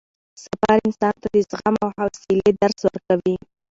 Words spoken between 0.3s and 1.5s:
سفر انسان ته د